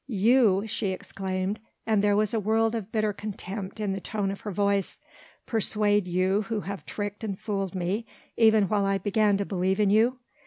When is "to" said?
9.37-9.45